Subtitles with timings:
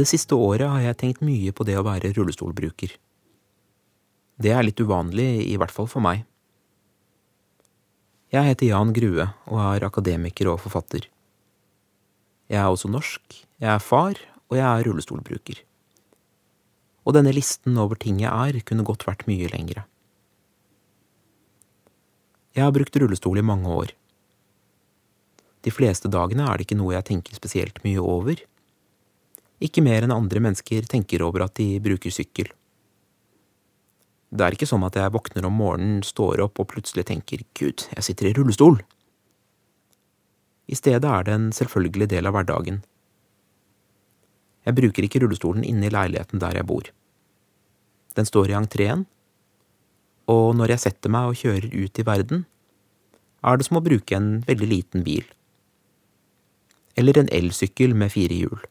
[0.00, 2.94] Det siste året har jeg tenkt mye på det å være rullestolbruker.
[4.40, 6.22] Det er litt uvanlig, i hvert fall for meg.
[8.32, 11.04] Jeg heter Jan Grue og er akademiker og forfatter.
[12.48, 14.16] Jeg er også norsk, jeg er far,
[14.48, 15.60] og jeg er rullestolbruker.
[17.04, 19.84] Og denne listen over ting jeg er, kunne godt vært mye lengre.
[22.56, 23.92] Jeg har brukt rullestol i mange år.
[25.60, 28.40] De fleste dagene er det ikke noe jeg tenker spesielt mye over.
[29.60, 32.48] Ikke mer enn andre mennesker tenker over at de bruker sykkel.
[34.30, 37.84] Det er ikke sånn at jeg våkner om morgenen, står opp og plutselig tenker gud,
[37.96, 38.78] jeg sitter i rullestol.
[40.70, 42.78] I stedet er det en selvfølgelig del av hverdagen.
[44.68, 46.92] Jeg bruker ikke rullestolen inne i leiligheten der jeg bor.
[48.14, 49.04] Den står i entreen,
[50.30, 52.44] og når jeg setter meg og kjører ut i verden,
[53.42, 55.24] er det som å bruke en veldig liten bil.
[56.94, 58.69] Eller en elsykkel med fire hjul.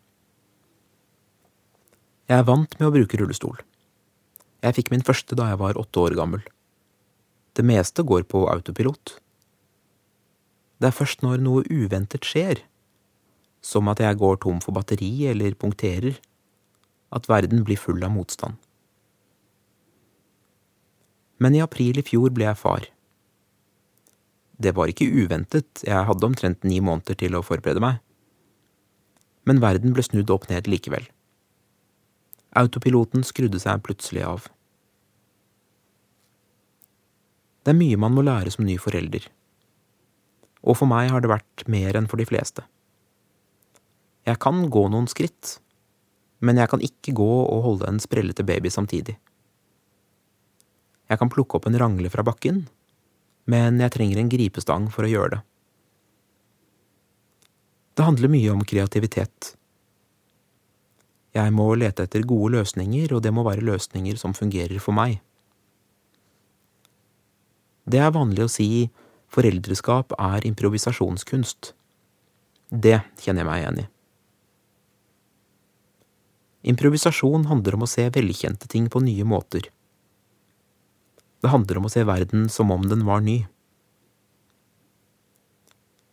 [2.30, 3.58] Jeg er vant med å bruke rullestol.
[4.62, 6.44] Jeg fikk min første da jeg var åtte år gammel.
[7.58, 9.16] Det meste går på autopilot.
[10.80, 12.62] Det er først når noe uventet skjer,
[13.66, 16.22] som at jeg går tom for batteri eller punkterer,
[17.12, 18.60] at verden blir full av motstand
[21.40, 22.88] men i april i fjor ble jeg far.
[24.60, 28.02] Det var ikke uventet, jeg hadde omtrent ni måneder til å forberede meg.
[29.48, 31.08] Men verden ble snudd opp ned likevel.
[32.58, 34.48] Autopiloten skrudde seg plutselig av.
[37.62, 39.28] Det er mye man må lære som ny forelder.
[40.66, 42.66] Og for meg har det vært mer enn for de fleste.
[44.26, 45.60] Jeg kan gå noen skritt,
[46.42, 49.18] men jeg kan ikke gå og holde en sprellete baby samtidig.
[51.10, 52.64] Jeg kan plukke opp en rangle fra bakken,
[53.50, 55.42] men jeg trenger en gripestang for å gjøre det.
[57.98, 59.54] Det handler mye om kreativitet.
[61.40, 65.20] Jeg må lete etter gode løsninger, og det må være løsninger som fungerer for meg.
[67.90, 68.70] Det er vanlig å si
[69.34, 71.74] foreldreskap er improvisasjonskunst.
[72.70, 73.88] Det kjenner jeg meg igjen i.
[76.70, 79.70] Improvisasjon handler om å se velkjente ting på nye måter.
[81.40, 83.46] Det handler om å se verden som om den var ny.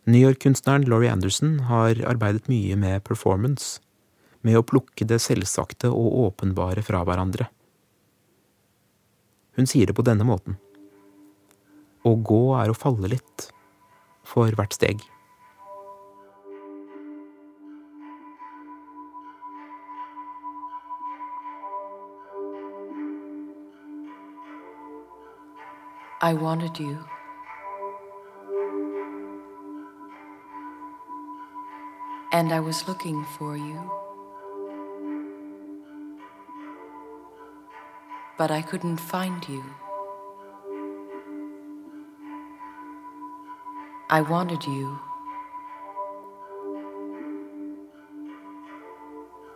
[0.07, 3.81] New York-kunstneren Laurie Anderson har arbeidet mye med performance,
[4.47, 7.49] med å plukke det selvsagte og åpenbare fra hverandre.
[9.59, 10.55] Hun sier det på denne måten.
[12.07, 13.49] Å gå er å falle litt,
[14.23, 15.03] for hvert steg.
[26.19, 26.97] I wanted you.
[32.31, 34.06] And I was looking for you.
[38.37, 39.63] But I couldn't find you.
[44.09, 44.99] I wanted you.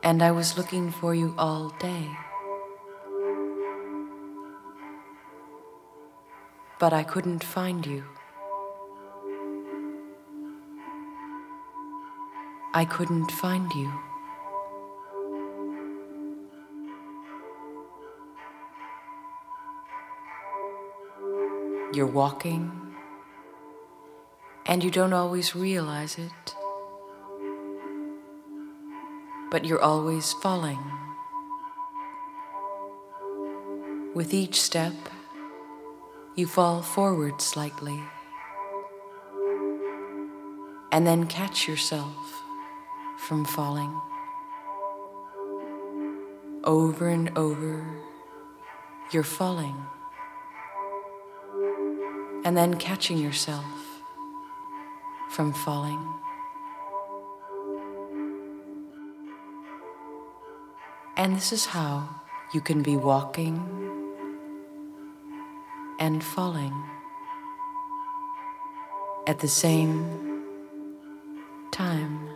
[0.03, 2.09] And I was looking for you all day.
[6.81, 8.03] but I couldn't find you.
[12.74, 14.11] I couldn't find you.
[21.94, 22.72] You're walking,
[24.66, 26.56] and you don't always realize it,
[29.52, 30.79] but you're always falling.
[34.16, 34.94] With each step,
[36.35, 38.00] you fall forward slightly
[40.94, 42.41] and then catch yourself
[43.17, 43.94] from falling.
[46.64, 47.85] Over and over,
[49.11, 49.76] you're falling
[52.43, 53.66] and then catching yourself
[55.29, 55.99] from falling.
[61.16, 62.09] And this is how
[62.53, 63.55] you can be walking
[65.99, 66.73] and falling
[69.28, 70.44] at the same
[71.72, 72.31] time.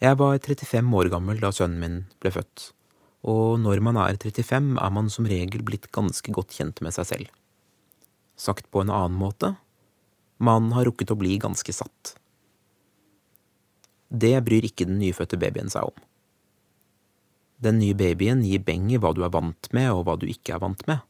[0.00, 2.70] Jeg var 35 år gammel da sønnen min ble født
[3.20, 7.08] og når man er 35, er man som regel blitt ganske godt kjent med seg
[7.08, 7.32] selv.
[8.40, 9.54] Sagt på en annen måte,
[10.40, 12.14] man har rukket å bli ganske satt.
[14.08, 16.06] Det bryr ikke den nyfødte babyen seg om.
[17.60, 20.56] Den nye babyen gir beng i hva du er vant med og hva du ikke
[20.56, 21.04] er vant med.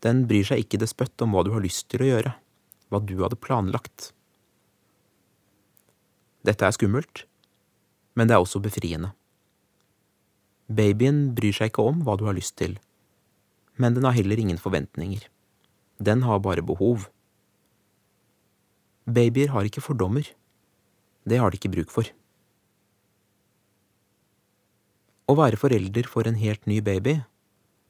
[0.00, 2.32] Den bryr seg ikke det spøtt om hva du har lyst til å gjøre,
[2.88, 4.14] hva du hadde planlagt.
[6.46, 7.26] Dette er skummelt,
[8.16, 9.12] men det er også befriende.
[10.66, 12.74] Babyen bryr seg ikke om hva du har lyst til,
[13.76, 15.28] men den har heller ingen forventninger.
[16.02, 17.06] Den har bare behov.
[19.06, 20.26] Babyer har ikke fordommer.
[21.28, 22.08] Det har de ikke bruk for.
[25.26, 27.18] Å være forelder for en helt ny baby,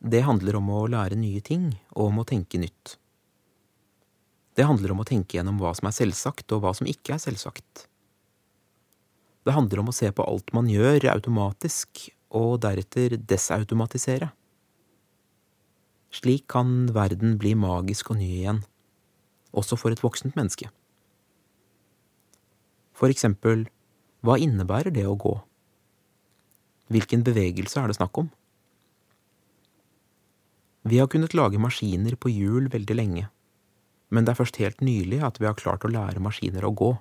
[0.01, 2.97] det handler om å lære nye ting og om å tenke nytt.
[4.57, 7.21] Det handler om å tenke gjennom hva som er selvsagt og hva som ikke er
[7.21, 7.87] selvsagt.
[9.47, 14.33] Det handler om å se på alt man gjør automatisk, og deretter desautomatisere.
[16.11, 18.65] Slik kan verden bli magisk og ny igjen,
[19.55, 20.67] også for et voksent menneske.
[22.97, 23.67] For eksempel,
[24.27, 25.37] hva innebærer det å gå?
[26.91, 28.33] Hvilken bevegelse er det snakk om?
[30.87, 33.29] Vi har kunnet lage maskiner på hjul veldig lenge,
[34.11, 36.93] men det er først helt nylig at vi har klart å lære maskiner å gå.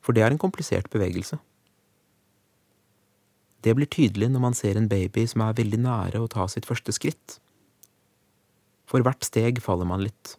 [0.00, 1.38] For det er en komplisert bevegelse.
[3.60, 6.68] Det blir tydelig når man ser en baby som er veldig nære å ta sitt
[6.68, 7.36] første skritt.
[8.88, 10.36] For hvert steg faller man litt,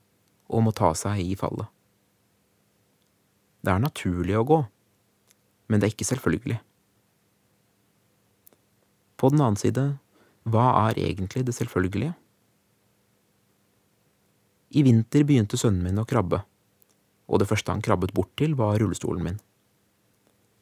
[0.50, 1.70] og må ta seg i fallet.
[3.62, 4.58] Det er naturlig å gå,
[5.70, 6.58] men det er ikke selvfølgelig.
[9.22, 9.86] På den annen side,
[10.50, 12.16] hva er egentlig det selvfølgelige?
[14.72, 16.42] I vinter begynte sønnen min å krabbe,
[17.30, 19.40] og det første han krabbet bort til, var rullestolen min.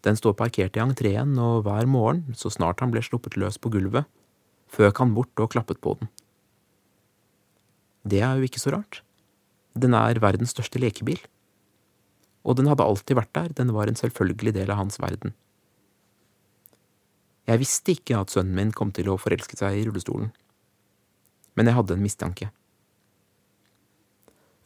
[0.06, 3.72] Den står parkert i entreen, og hver morgen, så snart han ble sluppet løs på
[3.74, 4.08] gulvet,
[4.72, 6.12] føk han bort og klappet på den.
[8.08, 9.02] Det er jo ikke så rart.
[9.76, 11.20] Den er verdens største lekebil.
[12.48, 15.36] Og den hadde alltid vært der, den var en selvfølgelig del av hans verden.
[17.50, 20.30] Jeg visste ikke at sønnen min kom til å forelske seg i rullestolen,
[21.58, 22.52] men jeg hadde en mistanke.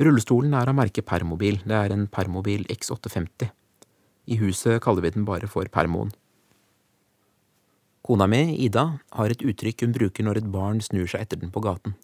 [0.04, 3.54] Rullestolen er av merket Permobil, det er en Permobil X850.
[4.26, 6.14] I huset kaller vi den bare for Permoen.
[8.04, 11.52] Kona mi, Ida, har et uttrykk hun bruker når et barn snur seg etter den
[11.52, 11.96] på gaten.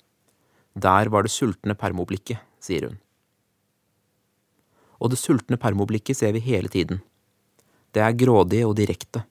[0.80, 3.00] Der var det sultne permoblikket, sier hun.
[5.00, 7.02] Og det sultne permoblikket ser vi hele tiden.
[7.92, 9.26] Det er grådig og direkte.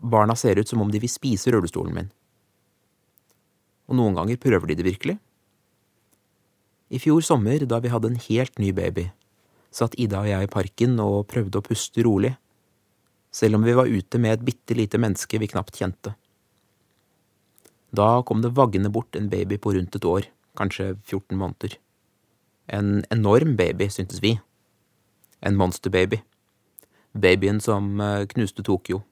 [0.00, 2.12] Barna ser ut som om de vil spise rullestolen min.
[3.88, 5.16] Og noen ganger prøver de det virkelig.
[6.90, 9.10] I fjor sommer, da vi hadde en helt ny baby,
[9.74, 12.34] satt Ida og jeg i parken og prøvde å puste rolig,
[13.30, 16.14] selv om vi var ute med et bitte lite menneske vi knapt kjente.
[17.94, 20.26] Da kom det vaggende bort en baby på rundt et år,
[20.58, 21.76] kanskje 14 måneder.
[22.70, 24.36] En enorm baby, syntes vi.
[25.42, 26.20] En monsterbaby.
[27.12, 29.02] Babyen som eh, knuste Tokyo.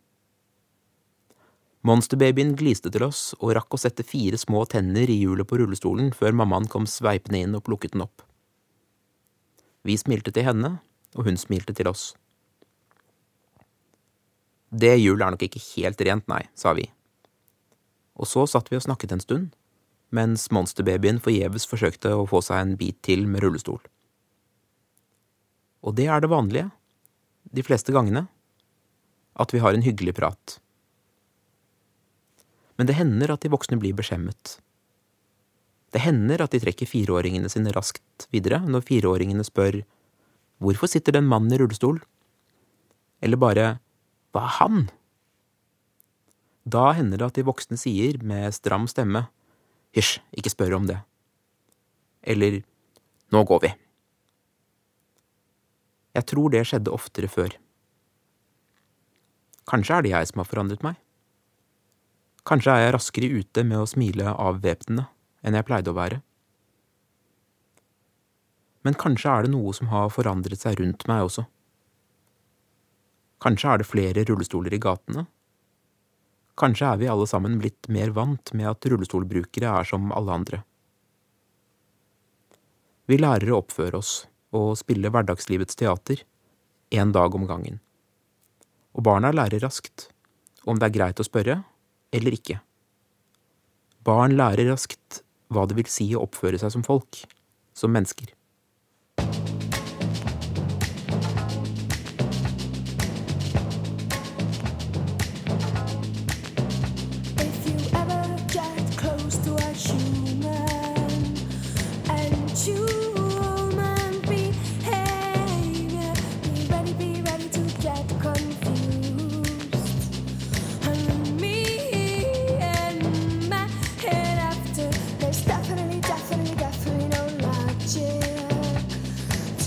[1.82, 6.12] Monsterbabyen gliste til oss og rakk å sette fire små tenner i hjulet på rullestolen
[6.14, 8.27] før mammaen kom sveipende inn og plukket den opp.
[9.88, 10.76] Vi smilte til henne,
[11.16, 12.12] og hun smilte til oss.
[14.68, 16.84] Det hjulet er nok ikke helt rent, nei, sa vi.
[18.20, 19.48] Og så satt vi og snakket en stund,
[20.12, 23.80] mens monsterbabyen forgjeves forsøkte å få seg en bit til med rullestol.
[25.80, 26.68] Og det er det vanlige,
[27.48, 28.26] de fleste gangene,
[29.40, 30.58] at vi har en hyggelig prat
[32.78, 34.56] men det hender at de voksne blir beskjemmet.
[35.94, 39.80] Det hender at de trekker fireåringene sine raskt videre når fireåringene spør
[40.60, 42.00] hvorfor sitter det en mann i rullestol?
[43.24, 43.68] Eller bare
[44.34, 44.86] hva er han?
[46.68, 49.24] Da hender det at de voksne sier med stram stemme
[49.96, 50.98] hysj, ikke spør om det.
[52.20, 52.60] Eller
[53.32, 53.72] nå går vi.
[56.18, 57.54] Jeg tror det skjedde oftere før.
[59.68, 60.98] Kanskje er det jeg som har forandret meg?
[62.48, 65.06] Kanskje er jeg raskere ute med å smile avvæpnende
[65.42, 66.20] enn jeg pleide å være.
[68.86, 71.44] Men kanskje er det noe som har forandret seg rundt meg også.
[73.42, 75.26] Kanskje er det flere rullestoler i gatene.
[76.58, 80.62] Kanskje er vi alle sammen blitt mer vant med at rullestolbrukere er som alle andre.
[83.08, 84.14] Vi lærer å oppføre oss
[84.56, 86.24] og spille hverdagslivets teater,
[86.90, 87.78] én dag om gangen.
[88.96, 90.08] Og barna lærer raskt
[90.68, 91.60] om det er greit å spørre,
[92.12, 92.58] eller ikke.
[94.04, 97.22] Barn lærer raskt hva det vil si å oppføre seg som folk,
[97.76, 98.34] som mennesker.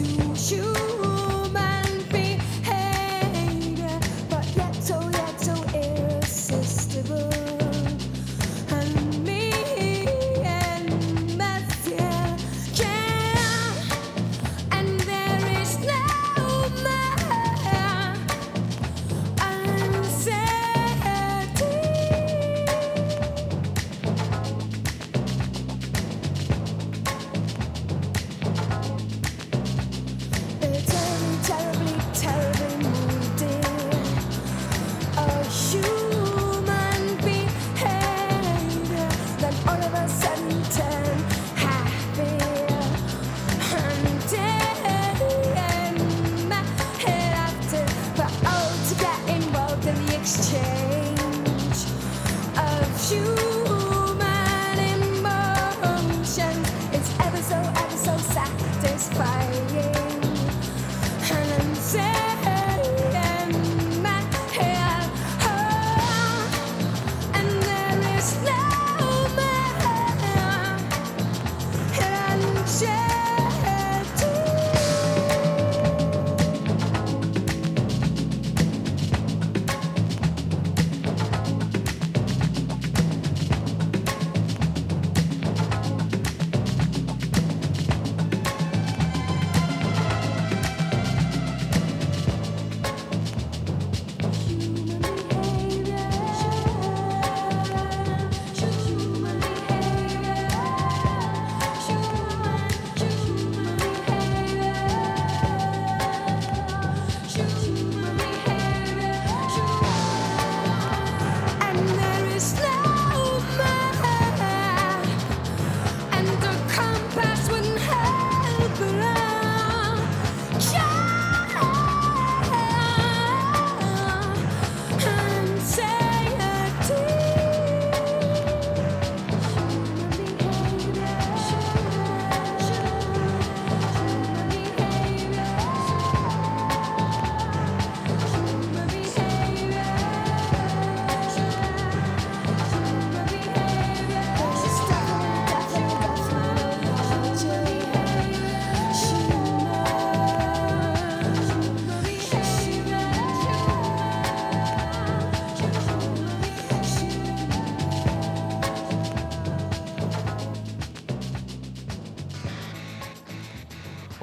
[0.04, 0.91] choose.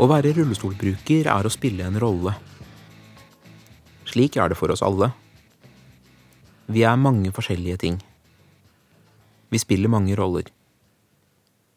[0.09, 2.31] Å være rullestolbruker er å spille en rolle.
[4.09, 5.11] Slik er det for oss alle.
[6.65, 7.99] Vi er mange forskjellige ting.
[9.53, 10.47] Vi spiller mange roller.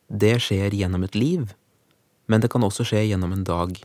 [0.08, 1.52] Det skjer gjennom et liv,
[2.32, 3.76] men det kan også skje gjennom en dag.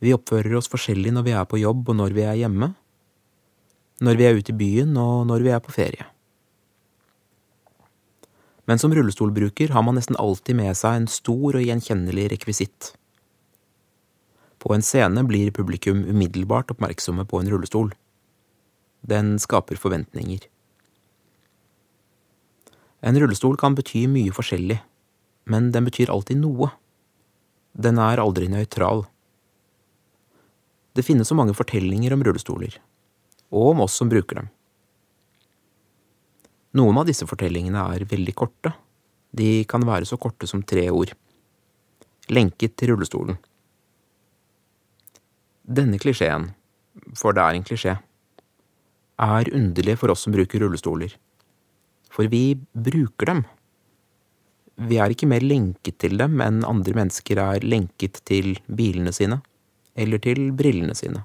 [0.00, 2.70] Vi oppfører oss forskjellig når vi er på jobb og når vi er hjemme,
[4.00, 6.08] når vi er ute i byen og når vi er på ferie.
[8.64, 12.94] Men som rullestolbruker har man nesten alltid med seg en stor og gjenkjennelig rekvisitt.
[14.62, 17.90] På en scene blir publikum umiddelbart oppmerksomme på en rullestol.
[19.02, 20.44] Den skaper forventninger.
[23.02, 24.78] En rullestol kan bety mye forskjellig,
[25.50, 26.70] men den betyr alltid noe.
[27.74, 29.02] Den er aldri nøytral.
[30.94, 32.76] Det finnes så mange fortellinger om rullestoler,
[33.50, 34.52] og om oss som bruker dem.
[36.78, 38.70] Noen av disse fortellingene er veldig korte.
[39.34, 41.10] De kan være så korte som tre ord.
[42.30, 43.40] Lenket til rullestolen.
[45.62, 46.50] Denne klisjeen,
[47.14, 47.96] for det er en klisjé,
[49.22, 51.14] er underlig for oss som bruker rullestoler.
[52.12, 53.42] For vi bruker dem.
[54.82, 59.38] Vi er ikke mer lenket til dem enn andre mennesker er lenket til bilene sine,
[59.94, 61.22] eller til brillene sine.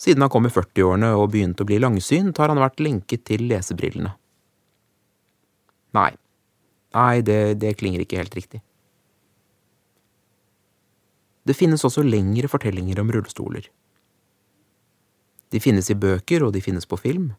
[0.00, 3.44] Siden han kom i 40-årene og begynte å bli langsynt, har han vært lenket til
[3.50, 4.14] lesebrillene.
[5.98, 6.10] Nei,
[6.96, 8.62] nei, det, det klinger ikke helt riktig.
[11.50, 13.64] Det finnes også lengre fortellinger om rullestoler.
[15.50, 17.32] De finnes i bøker, og de finnes på film.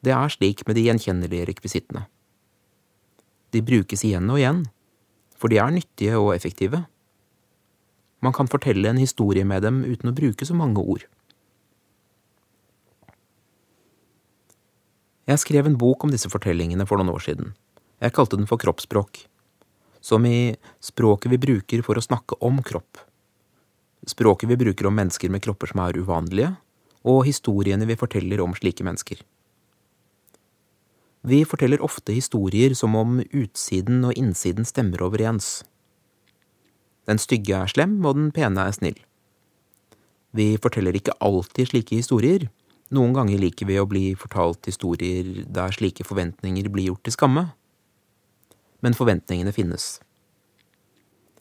[0.00, 2.06] Det er slik med de gjenkjennelige rekvisittene.
[3.52, 4.62] De brukes igjen og igjen,
[5.36, 6.86] for de er nyttige og effektive.
[8.24, 11.04] Man kan fortelle en historie med dem uten å bruke så mange ord.
[15.28, 17.52] Jeg skrev en bok om disse fortellingene for noen år siden.
[18.00, 19.26] Jeg kalte den for Kroppsspråk,
[20.00, 22.98] som i språket vi bruker for å snakke om kropp.
[24.08, 26.54] Språket vi bruker om mennesker med kropper som er uvanlige,
[27.04, 29.20] og historiene vi forteller om slike mennesker.
[31.20, 35.60] Vi forteller ofte historier som om utsiden og innsiden stemmer overens.
[37.08, 38.96] Den stygge er slem, og den pene er snill.
[40.36, 42.48] Vi forteller ikke alltid slike historier.
[42.94, 47.44] Noen ganger liker vi å bli fortalt historier der slike forventninger blir gjort til skamme.
[48.80, 49.98] Men forventningene finnes.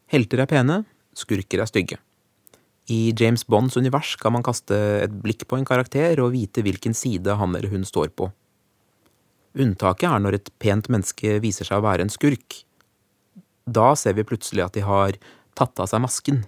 [0.10, 0.82] Helter er pene,
[1.16, 2.00] skurker er stygge.
[2.90, 6.96] I James Bonds univers kan man kaste et blikk på en karakter og vite hvilken
[6.98, 8.32] side han eller hun står på.
[9.60, 12.64] Unntaket er når et pent menneske viser seg å være en skurk.
[13.70, 15.20] Da ser vi plutselig at de har
[15.58, 16.44] tatt av seg masken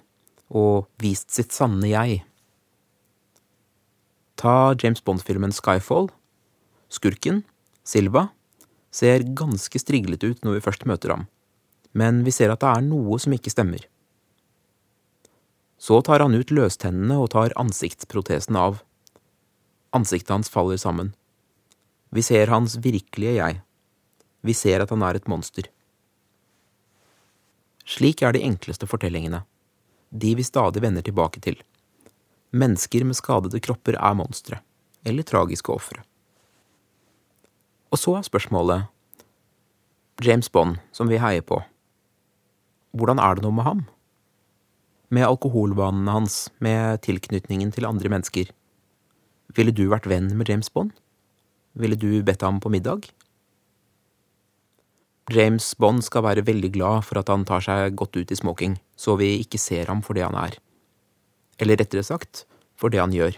[0.49, 2.23] og vist sitt sanne jeg.
[4.41, 6.09] Ta James Bond-filmen Skyfall.
[6.91, 7.43] Skurken,
[7.87, 8.31] Silva,
[8.91, 11.25] ser ganske striglete ut når vi først møter ham,
[11.97, 13.87] men vi ser at det er noe som ikke stemmer.
[15.81, 18.83] Så tar han ut løstennene og tar ansiktsprotesen av.
[19.97, 21.15] Ansiktet hans faller sammen.
[22.13, 23.61] Vi ser hans virkelige jeg.
[24.45, 25.65] Vi ser at han er et monster.
[27.87, 29.41] Slik er de enkleste fortellingene,
[30.11, 31.57] de vi stadig vender tilbake til.
[32.51, 34.61] Mennesker med skadede kropper er monstre,
[35.07, 36.03] eller tragiske ofre.
[37.91, 38.87] Og så er spørsmålet
[40.23, 41.57] James Bond, som vi heier på,
[42.95, 43.81] hvordan er det noe med ham?
[45.11, 48.51] Med alkoholvanene hans, med tilknytningen til andre mennesker.
[49.55, 50.93] Ville du vært venn med James Bond?
[51.75, 53.09] Ville du bedt ham på middag?
[55.31, 58.77] James Bond skal være veldig glad for at han tar seg godt ut i smoking,
[58.95, 60.55] så vi ikke ser ham for det han er.
[61.59, 62.45] Eller rettere sagt,
[62.79, 63.35] for det han gjør.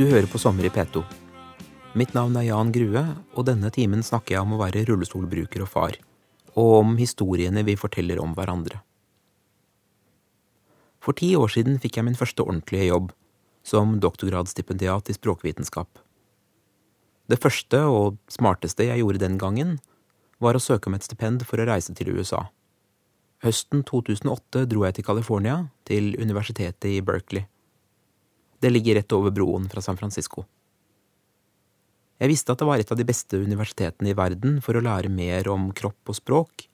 [0.00, 1.02] Du hører på Sommer i P2.
[2.00, 3.02] Mitt navn er Jan Grue,
[3.36, 5.98] og denne timen snakker jeg om å være rullestolbruker og far,
[6.54, 8.78] og om historiene vi forteller om hverandre.
[11.04, 13.12] For ti år siden fikk jeg min første ordentlige jobb,
[13.60, 16.00] som doktorgradsstipendiat i språkvitenskap.
[17.28, 19.76] Det første og smarteste jeg gjorde den gangen,
[20.40, 22.46] var å søke om et stipend for å reise til USA.
[23.44, 27.49] Høsten 2008 dro jeg til California, til universitetet i Berkeley.
[28.60, 30.44] Det ligger rett over broen fra San Francisco.
[32.20, 35.08] Jeg visste at det var et av de beste universitetene i verden for å lære
[35.08, 36.66] mer om kropp og språk,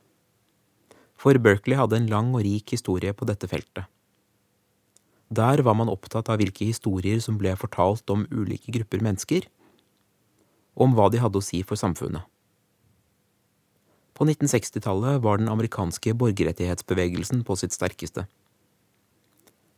[1.16, 3.86] for Berkeley hadde en lang og rik historie på dette feltet.
[5.30, 9.46] Der var man opptatt av hvilke historier som ble fortalt om ulike grupper mennesker,
[10.76, 12.26] og om hva de hadde å si for samfunnet.
[14.16, 18.26] På 1960-tallet var den amerikanske borgerrettighetsbevegelsen på sitt sterkeste.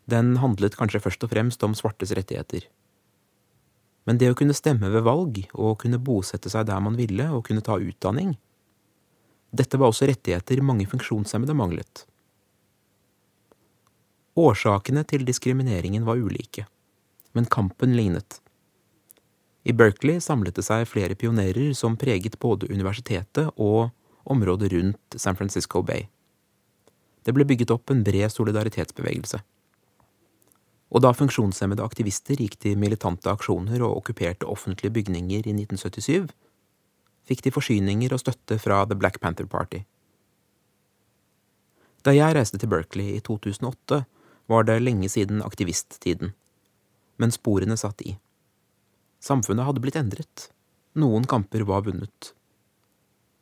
[0.08, 2.64] Den handlet kanskje først og fremst om svartes rettigheter.
[4.08, 7.44] Men det å kunne stemme ved valg, og kunne bosette seg der man ville og
[7.48, 8.36] kunne ta utdanning,
[9.48, 12.04] Dette var også rettigheter mange funksjonshemmede manglet.
[14.38, 16.66] Årsakene til diskrimineringen var ulike,
[17.34, 18.42] men kampen lignet.
[19.64, 23.88] I Berkeley samlet det seg flere pionerer som preget både universitetet og
[24.28, 26.06] området rundt San Francisco Bay.
[27.24, 29.40] Det ble bygget opp en bred solidaritetsbevegelse.
[30.88, 36.30] Og da funksjonshemmede aktivister gikk til militante aksjoner og okkuperte offentlige bygninger i 1977,
[37.28, 39.82] fikk de forsyninger og støtte fra The Black Panther Party.
[42.06, 44.04] Da jeg reiste til Berkeley i 2008,
[44.48, 46.32] var det lenge siden aktivisttiden,
[47.20, 48.14] men sporene satt i.
[49.20, 50.48] Samfunnet hadde blitt endret.
[50.96, 52.32] Noen kamper var vunnet.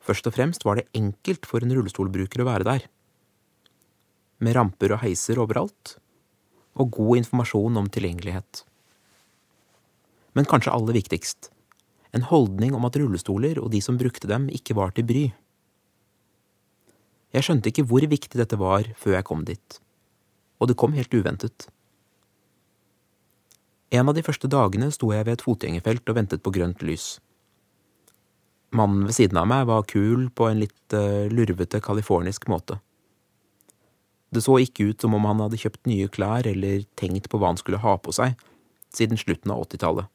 [0.02, 2.88] Først og fremst var det enkelt for en rullestolbruker å være der.
[4.42, 5.96] Med ramper og heiser overalt,
[6.76, 8.62] og god informasjon om tilgjengelighet.
[10.36, 11.50] Men kanskje aller viktigst,
[12.12, 15.24] en holdning om at rullestoler og de som brukte dem, ikke var til bry.
[17.34, 19.80] Jeg skjønte ikke hvor viktig dette var før jeg kom dit,
[20.60, 21.68] og det kom helt uventet.
[23.94, 27.16] En av de første dagene sto jeg ved et fotgjengerfelt og ventet på grønt lys.
[28.76, 32.80] Mannen ved siden av meg var kul på en litt uh, lurvete californisk måte.
[34.36, 37.54] Det så ikke ut som om han hadde kjøpt nye klær eller tenkt på hva
[37.54, 38.36] han skulle ha på seg
[38.92, 40.10] siden slutten av åttitallet.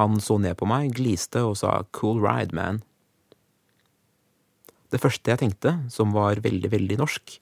[0.00, 2.80] Han så ned på meg, gliste og sa cool ride, man.
[4.90, 7.36] Det første jeg tenkte, som var veldig, veldig norsk,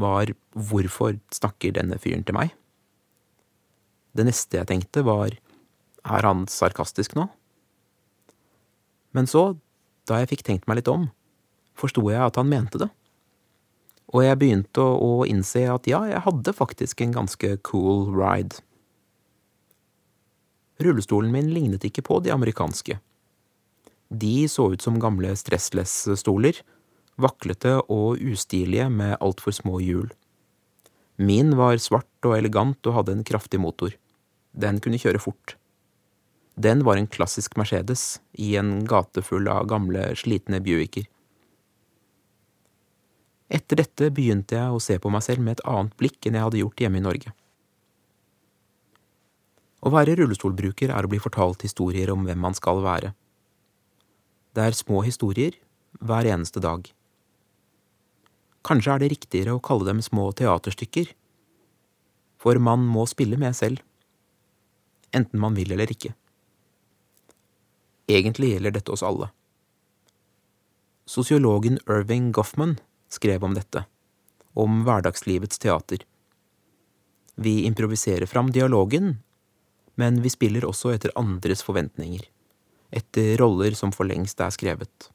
[0.00, 2.52] var hvorfor snakker denne fyren til meg?
[4.16, 5.36] Det neste jeg tenkte, var
[6.06, 7.28] er han sarkastisk nå?
[9.16, 9.56] Men så,
[10.08, 11.10] da jeg fikk tenkt meg litt om,
[11.76, 12.88] forsto jeg at han mente det.
[14.16, 18.62] Og jeg begynte å, å innse at ja, jeg hadde faktisk en ganske cool ride.
[20.80, 22.96] Rullestolen min lignet ikke på de amerikanske.
[24.08, 26.62] De så ut som gamle stressless-stoler,
[27.20, 30.08] vaklete og ustilige med altfor små hjul.
[31.16, 33.92] Min var svart og elegant og hadde en kraftig motor.
[34.52, 35.56] Den kunne kjøre fort.
[36.56, 41.04] Den var en klassisk Mercedes i en gate full av gamle, slitne Buicker.
[43.46, 46.46] Etter dette begynte jeg å se på meg selv med et annet blikk enn jeg
[46.46, 47.32] hadde gjort hjemme i Norge.
[49.86, 53.12] Å være rullestolbruker er å bli fortalt historier om hvem man skal være.
[54.56, 55.54] Det er små historier
[56.00, 56.88] hver eneste dag.
[58.66, 61.12] Kanskje er det riktigere å kalle dem små teaterstykker,
[62.42, 63.78] for man må spille med selv,
[65.14, 66.16] enten man vil eller ikke.
[68.10, 69.30] Egentlig gjelder dette oss alle.
[71.06, 72.76] Sosiologen Irving Goffman
[73.08, 73.84] skrev om dette,
[74.54, 76.04] om hverdagslivets teater.
[77.36, 79.18] Vi improviserer fram dialogen,
[79.94, 82.24] men vi spiller også etter andres forventninger,
[82.90, 85.10] etter roller som for lengst er skrevet.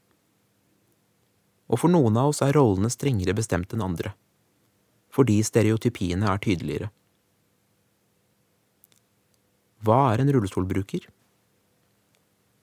[1.71, 4.13] Og for noen av oss er rollene strengere bestemt enn andre,
[5.13, 6.91] fordi stereotypiene er tydeligere.
[9.81, 11.07] Hva er en rullestolbruker?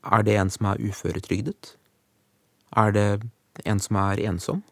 [0.06, 1.74] Er det en som er uføretrygdet?
[2.78, 3.08] Er det
[3.66, 4.62] en som er ensom?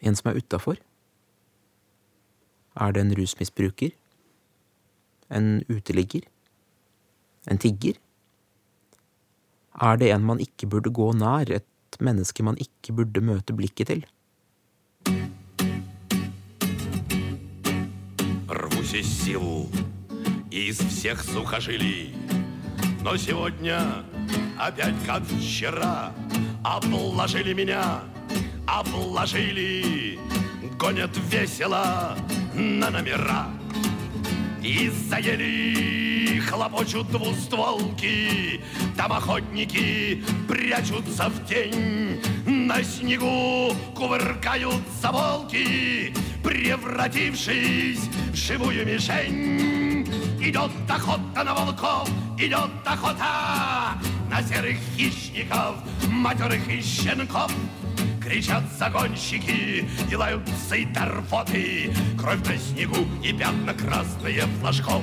[0.00, 0.76] En som er utafor?
[2.76, 3.90] Er det en rusmisbruker?
[5.30, 6.26] En uteligger?
[7.50, 7.96] En tigger?
[9.80, 13.86] Er det en man ikke burde gå nær, et menneske man ikke burde møte blikket
[13.86, 14.06] til?
[18.48, 19.68] Рвусь из сил,
[20.50, 22.14] из всех сухожилий.
[23.02, 24.04] Но сегодня
[24.58, 26.12] опять как вчера
[26.64, 28.00] Обложили меня,
[28.79, 30.19] Обложили.
[30.77, 32.15] Гонят весело
[32.53, 33.47] на номера.
[34.63, 38.61] Из-за ели хлопочут двустволки
[38.95, 42.21] Там охотники прячутся в тень.
[42.45, 50.07] На снегу кувыркаются волки Превратившись в живую мишень
[50.39, 55.75] Идет охота на волков, идет охота На серых хищников,
[56.07, 57.51] матерых и щенков
[58.31, 65.01] Кричат загонщики, и лают псы торфоты Кровь на снегу и пятна красные флажков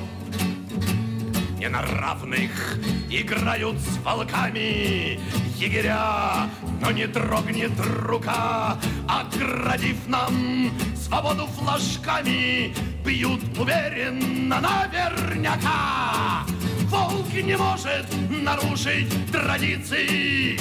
[1.59, 2.77] не на равных
[3.09, 5.19] играют с волками
[5.57, 6.49] егеря,
[6.81, 8.77] но не дрогнет рука,
[9.09, 12.73] оградив нам свободу флажками,
[13.05, 16.45] бьют уверенно наверняка.
[16.85, 20.57] Волк не может нарушить традиции,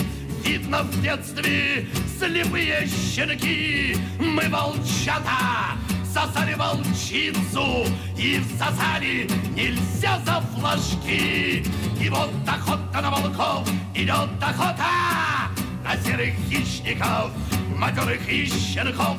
[0.49, 1.87] видно в детстве
[2.19, 5.77] слепые щенки, мы волчата,
[6.13, 7.85] Сосали волчицу
[8.17, 11.63] и всосали нельзя за флажки.
[12.01, 15.51] И вот охота на волков, идет охота
[15.85, 17.31] на серых хищников,
[17.77, 19.19] матерых и щенков.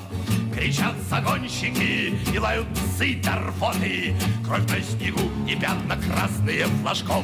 [0.53, 7.23] Кричат загонщики и лают псы торфоты, Кровь на снегу и пятна красные флажков.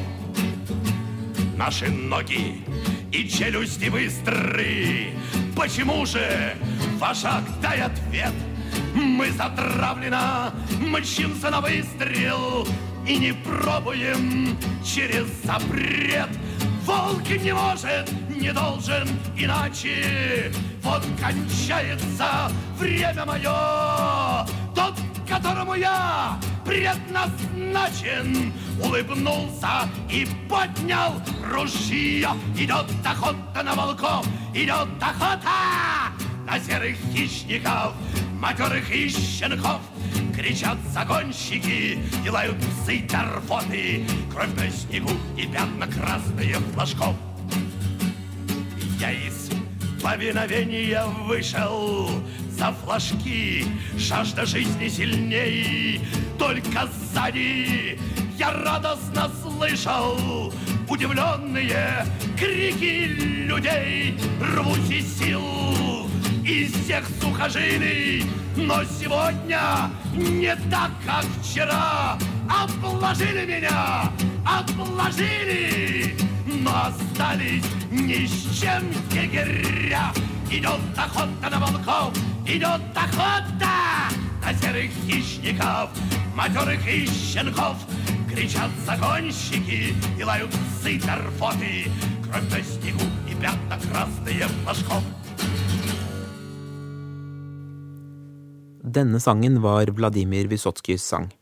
[1.56, 2.62] Наши ноги
[3.12, 5.12] и челюсти быстры.
[5.56, 6.56] Почему же,
[6.98, 8.32] вожак, дай ответ?
[8.94, 12.66] Мы затравлено мчимся на выстрел
[13.06, 16.28] И не пробуем через запрет
[16.84, 24.94] Волк не может, не должен иначе Вот кончается время мое Тот,
[25.28, 28.52] которому я предназначен
[28.82, 35.86] Улыбнулся и поднял ружье Идет охота на волков, идет охота
[36.46, 37.92] на серых хищников,
[38.40, 39.80] матерых и щенков.
[40.34, 47.16] Кричат загонщики и лают псы торфоты, Кровь на снегу и пятна красные флажков.
[49.00, 49.35] Я из
[50.06, 52.08] повиновения вышел.
[52.50, 53.66] За флажки,
[53.98, 56.00] Жажда жизни сильней,
[56.38, 57.98] только сзади
[58.38, 60.52] я радостно слышал
[60.88, 62.06] Удивленные
[62.38, 63.08] крики
[63.48, 64.16] людей.
[64.40, 65.42] Рвусь из сил
[66.44, 68.24] из всех сухожилий.
[68.56, 72.16] Но сегодня не так, как вчера
[72.48, 74.12] Обложили меня,
[74.44, 76.16] обложили!
[76.46, 80.12] Но остались ни с чем егеря
[80.50, 82.14] Идет охота на волков,
[82.46, 84.10] идет охота
[84.42, 85.90] На серых хищников,
[86.34, 87.76] матерых и щенков.
[88.28, 91.90] Кричат загонщики и лают псы торфоты
[92.22, 95.02] Кровь на снегу и пятна красные флажков
[98.82, 101.35] Denne sangen var Vladimir Vysotskijs sang.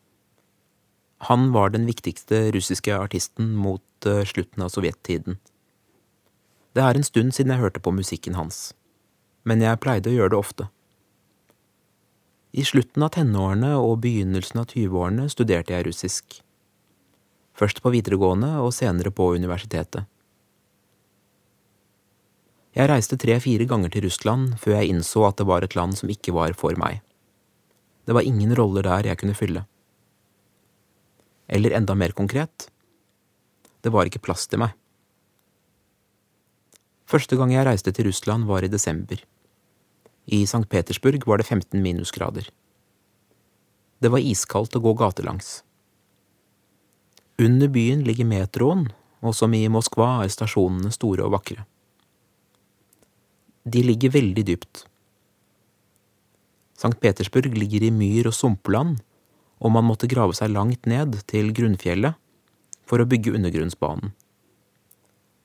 [1.24, 5.38] Han var den viktigste russiske artisten mot eh, slutten av sovjettiden.
[6.74, 8.74] Det er en stund siden jeg hørte på musikken hans,
[9.46, 10.68] men jeg pleide å gjøre det ofte.
[12.54, 16.40] I slutten av tenårene og begynnelsen av 20-årene studerte jeg russisk.
[17.54, 20.04] Først på videregående og senere på universitetet.
[22.74, 26.10] Jeg reiste tre–fire ganger til Russland før jeg innså at det var et land som
[26.10, 27.00] ikke var for meg.
[28.04, 29.62] Det var ingen roller der jeg kunne fylle.
[31.48, 32.70] Eller enda mer konkret,
[33.85, 34.72] det var ikke plass til meg.
[37.04, 39.20] Første gang jeg reiste til Russland var i desember.
[40.24, 40.64] I St.
[40.72, 42.48] Petersburg var det 15 minusgrader.
[44.00, 45.59] Det var iskaldt å gå gatelangs.
[47.40, 48.88] Under byen ligger metroen,
[49.24, 51.64] og som i Moskva er stasjonene store og vakre.
[53.64, 54.85] De ligger veldig dypt.
[56.76, 56.96] St.
[57.00, 59.00] Petersburg ligger i myr og sumpland,
[59.64, 62.18] og man måtte grave seg langt ned til grunnfjellet
[62.85, 64.12] for å bygge undergrunnsbanen.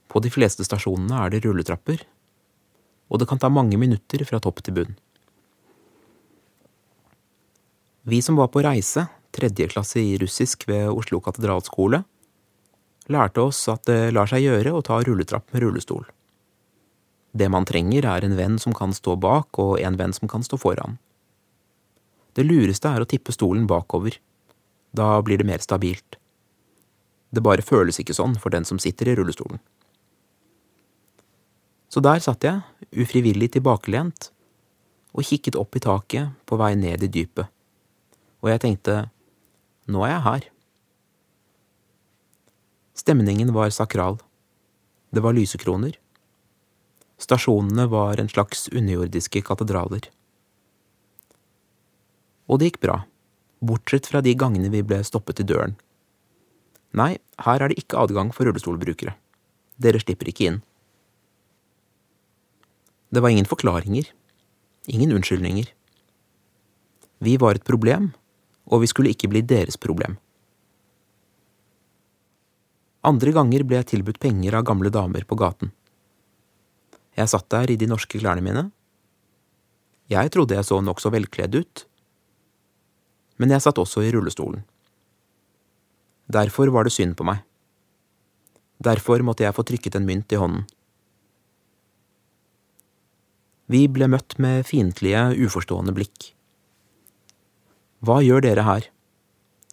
[0.09, 2.03] På de fleste stasjonene er det rulletrapper,
[3.09, 4.97] og det kan ta mange minutter fra topp til bunn.
[8.09, 12.01] Vi som var på reise, tredje klasse i russisk ved Oslo katedralskole,
[13.09, 16.07] lærte oss at det lar seg gjøre å ta rulletrapp med rullestol.
[17.31, 20.43] Det man trenger, er en venn som kan stå bak, og en venn som kan
[20.45, 20.97] stå foran.
[22.39, 24.15] Det lureste er å tippe stolen bakover.
[24.95, 26.15] Da blir det mer stabilt.
[27.35, 29.59] Det bare føles ikke sånn for den som sitter i rullestolen.
[31.91, 32.61] Så der satt jeg,
[32.95, 34.29] ufrivillig tilbakelent,
[35.11, 37.49] og kikket opp i taket på vei ned i dypet,
[38.39, 38.95] og jeg tenkte,
[39.89, 40.45] nå er jeg her.
[43.03, 44.19] Stemningen var sakral.
[45.11, 45.97] Det var lysekroner.
[47.19, 50.07] Stasjonene var en slags underjordiske katedraler.
[52.49, 52.97] Og det gikk bra,
[53.61, 55.75] bortsett fra de gangene vi ble stoppet i døren.
[56.97, 59.13] Nei, her er det ikke adgang for rullestolbrukere.
[59.77, 60.61] Dere slipper ikke inn.
[63.13, 64.09] Det var ingen forklaringer,
[64.89, 65.69] ingen unnskyldninger.
[67.19, 68.11] Vi var et problem,
[68.69, 70.17] og vi skulle ikke bli deres problem.
[73.05, 75.71] Andre ganger ble jeg tilbudt penger av gamle damer på gaten.
[77.17, 78.69] Jeg satt der i de norske klærne mine.
[80.11, 81.85] Jeg trodde jeg så nokså velkledd ut,
[83.39, 84.65] men jeg satt også i rullestolen.
[86.29, 87.41] Derfor var det synd på meg.
[88.79, 90.67] Derfor måtte jeg få trykket en mynt i hånden.
[93.69, 96.31] Vi ble møtt med fiendtlige, uforstående blikk.
[98.01, 98.87] Hva gjør dere her?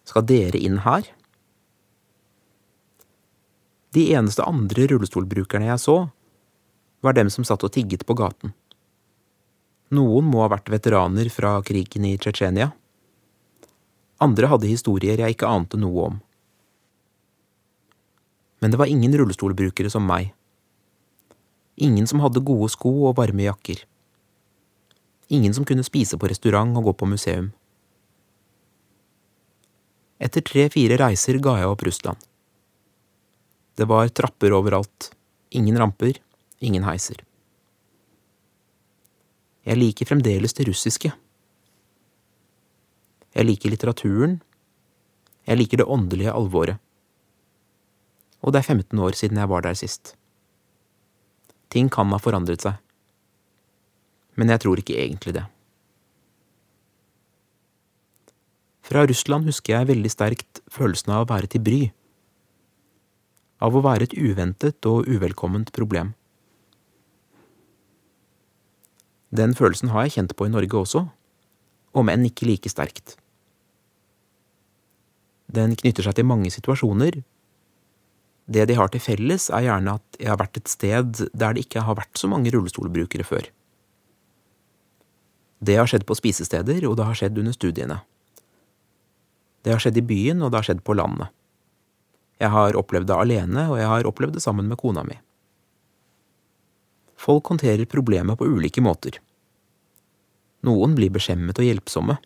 [0.07, 1.07] Skal dere inn her?
[3.97, 5.97] De eneste andre rullestolbrukerne jeg så,
[7.01, 8.53] var dem som satt og tigget på gaten.
[9.97, 12.73] Noen må ha vært veteraner fra krigen i Tsjetsjenia.
[14.23, 16.17] Andre hadde historier jeg ikke ante noe om.
[18.65, 20.33] Men det var ingen rullestolbrukere som meg.
[21.77, 23.83] Ingen som hadde gode sko og varme jakker.
[25.29, 27.51] Ingen som kunne spise på restaurant og gå på museum.
[30.17, 32.17] Etter tre–fire reiser ga jeg opp Russland.
[33.77, 35.11] Det var trapper overalt,
[35.53, 36.17] ingen ramper,
[36.65, 37.21] ingen heiser.
[39.67, 41.11] Jeg liker fremdeles det russiske.
[43.37, 44.39] Jeg liker litteraturen,
[45.45, 46.81] jeg liker det åndelige alvoret.
[48.41, 50.15] Og det er 15 år siden jeg var der sist.
[51.69, 52.79] Ting kan ha forandret seg.
[54.41, 55.45] Men jeg tror ikke egentlig det.
[58.87, 61.81] Fra Russland husker jeg veldig sterkt følelsen av å være til bry.
[63.61, 66.15] Av å være et uventet og uvelkomment problem.
[69.37, 71.05] Den følelsen har jeg kjent på i Norge også,
[71.93, 73.19] om enn ikke like sterkt.
[75.57, 77.23] Den knytter seg til mange situasjoner.
[78.47, 81.67] Det de har til felles, er gjerne at jeg har vært et sted der det
[81.67, 83.49] ikke har vært så mange rullestolbrukere før.
[85.67, 88.01] Det har skjedd på spisesteder, og det har skjedd under studiene.
[89.65, 91.33] Det har skjedd i byen, og det har skjedd på landet.
[92.39, 95.17] Jeg har opplevd det alene, og jeg har opplevd det sammen med kona mi.
[97.17, 99.17] Folk håndterer problemet på ulike måter.
[100.69, 102.19] Noen blir beskjemmet og hjelpsomme.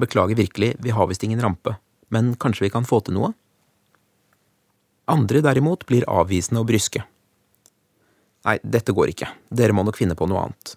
[0.00, 1.76] Beklager virkelig, vi har visst ingen rampe,
[2.10, 3.32] men kanskje vi kan få til noe?
[5.10, 7.04] Andre derimot blir avvisende og bryske.
[8.44, 10.76] Nei, dette går ikke, dere må nok finne på noe annet.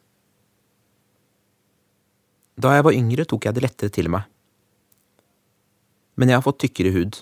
[2.57, 4.27] Da jeg var yngre, tok jeg det lettere til meg
[6.17, 7.21] men jeg har fått tykkere hud.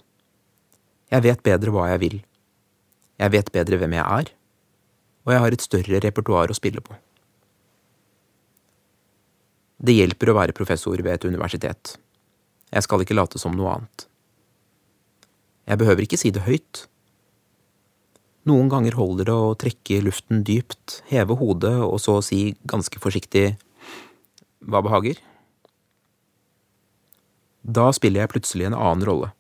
[1.11, 2.15] Jeg vet bedre hva jeg vil.
[3.19, 4.31] Jeg vet bedre hvem jeg er,
[5.27, 6.95] og jeg har et større repertoar å spille på.
[9.85, 11.95] Det hjelper å være professor ved et universitet.
[12.73, 14.07] Jeg skal ikke late som noe annet.
[15.69, 16.85] Jeg behøver ikke si det høyt.
[18.49, 23.55] Noen ganger holder det å trekke luften dypt, heve hodet og så si ganske forsiktig
[24.65, 25.19] hva behager?
[27.65, 29.31] Da spiller jeg plutselig en annen rolle.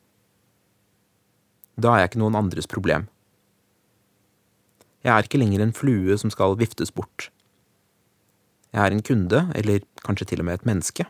[1.77, 3.07] Da er jeg ikke noen andres problem.
[5.05, 7.29] Jeg er ikke lenger en flue som skal viftes bort.
[8.75, 11.05] Jeg er en kunde, eller kanskje til og med et menneske,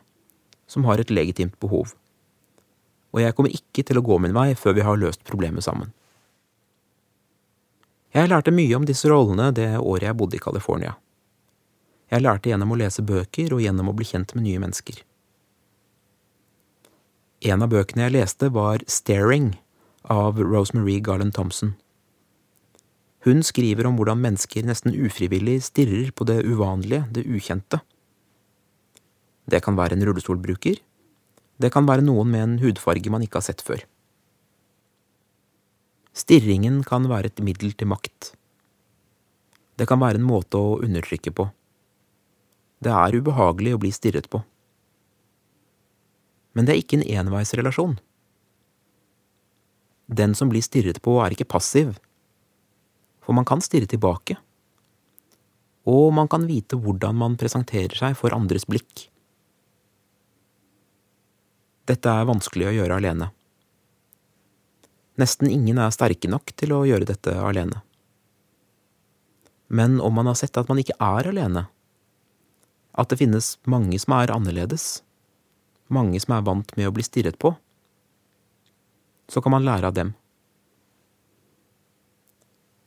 [0.70, 1.96] som har et legitimt behov.
[3.16, 5.90] Og jeg kommer ikke til å gå min vei før vi har løst problemet sammen.
[8.14, 10.94] Jeg lærte mye om disse rollene det året jeg bodde i California.
[12.14, 15.02] Jeg lærte gjennom å lese bøker og gjennom å bli kjent med nye mennesker.
[17.50, 19.56] En av bøkene jeg leste, var Staring
[20.12, 21.74] av Rosemarie Garland Thompson.
[23.26, 27.82] Hun skriver om hvordan mennesker nesten ufrivillig stirrer på det uvanlige, det ukjente.
[29.50, 30.78] Det kan være en rullestolbruker.
[31.58, 33.82] Det kan være noen med en hudfarge man ikke har sett før.
[36.16, 38.34] Stirringen kan være et middel til makt.
[39.76, 41.50] Det kan være en måte å undertrykke på.
[42.86, 44.46] Det er ubehagelig å bli stirret på
[46.56, 47.98] men det er ikke en enveisrelasjon.
[50.08, 51.96] Den som blir stirret på, er ikke passiv,
[53.26, 54.38] for man kan stirre tilbake.
[55.90, 59.08] Og man kan vite hvordan man presenterer seg for andres blikk.
[61.86, 63.30] Dette er vanskelig å gjøre alene.
[65.22, 67.84] Nesten ingen er sterke nok til å gjøre dette alene.
[69.68, 71.66] Men om man har sett at man ikke er alene,
[72.96, 75.04] at det finnes mange som er annerledes,
[75.88, 77.54] mange som er vant med å bli stirret på,
[79.30, 80.14] så kan man lære av dem.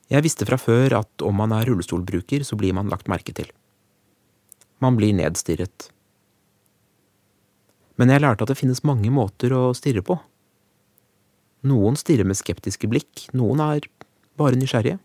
[0.09, 3.51] Jeg visste fra før at om man er rullestolbruker, så blir man lagt merke til.
[4.81, 5.91] Man blir nedstirret.
[7.99, 10.17] Men jeg lærte at det finnes mange måter å stirre på.
[11.69, 13.89] Noen stirrer med skeptiske blikk, noen er
[14.39, 15.01] bare nysgjerrige.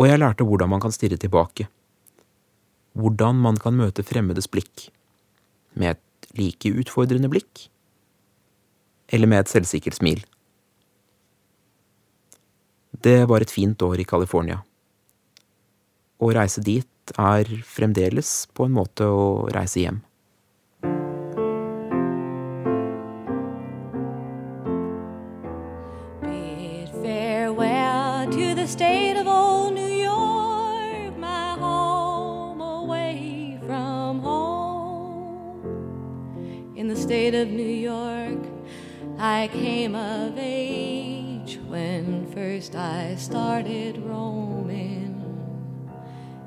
[0.00, 1.68] Og jeg lærte hvordan man kan stirre tilbake.
[2.98, 4.88] Hvordan man kan møte fremmedes blikk
[5.76, 7.68] med et like utfordrende blikk,
[9.12, 10.24] eller med et selvsikkert smil.
[13.02, 14.60] Det var et fint år i California.
[16.22, 20.02] Å reise dit er fremdeles på en måte å reise hjem.
[37.02, 38.38] State of New York,
[39.18, 40.91] I came of age
[42.32, 45.20] first I started roaming.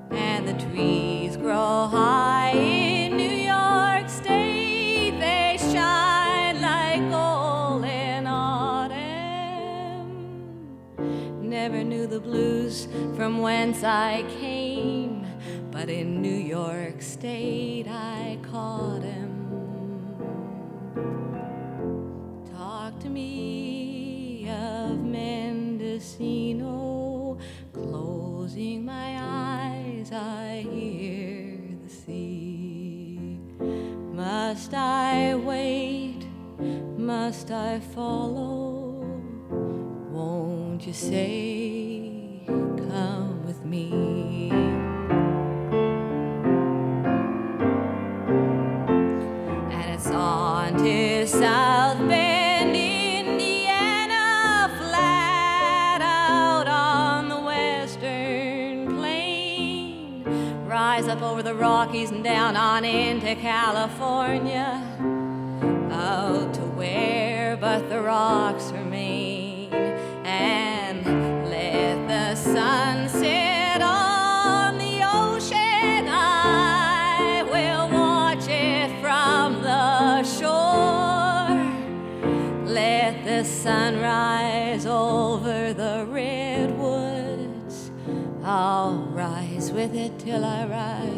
[0.09, 8.97] And the trees grow high in New York State, they shine like gold in autumn.
[11.41, 15.27] Never knew the blues from whence I came,
[15.69, 19.33] but in New York State I caught him.
[22.55, 23.64] Talk to me
[25.95, 27.37] Mendocino,
[27.71, 33.39] closing my eyes, I hear the sea.
[34.11, 36.27] Must I wait?
[36.97, 39.05] Must I follow?
[40.11, 44.04] Won't you say, come with me?
[61.35, 64.81] Over the Rockies and down on into California,
[65.91, 69.69] out to where but the rocks remain,
[70.23, 71.05] and
[71.49, 76.07] let the sun set on the ocean.
[76.07, 81.49] I will watch it from the shore.
[82.65, 87.91] Let the sun rise over the redwoods.
[88.41, 91.14] I'll rise with it till I rise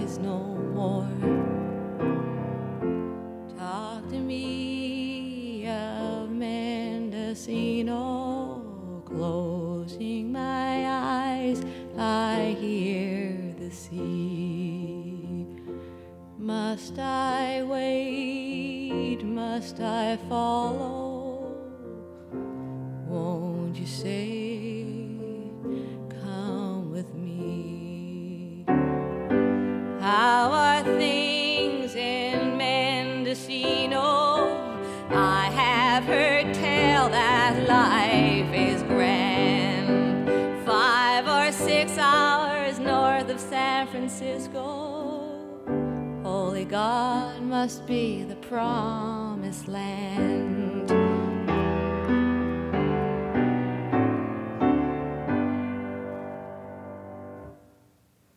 [46.70, 50.92] God must be the promised land.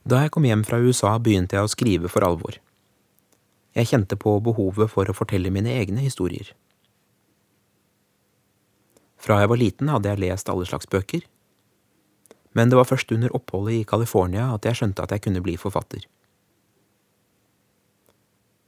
[0.05, 2.61] Da jeg kom hjem fra USA, begynte jeg å skrive for alvor.
[3.75, 6.55] Jeg kjente på behovet for å fortelle mine egne historier.
[9.19, 11.27] Fra jeg var liten hadde jeg lest alle slags bøker,
[12.55, 15.59] men det var først under oppholdet i California at jeg skjønte at jeg kunne bli
[15.59, 16.07] forfatter.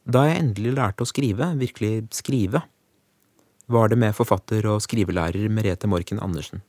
[0.03, 2.65] Da jeg endelig lærte å skrive, virkelig skrive,
[3.71, 6.63] var det med forfatter og skrivelærer Merete Morken Andersen.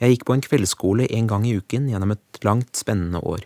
[0.00, 3.44] Jeg gikk på en kveldsskole en gang i uken gjennom et langt, spennende år.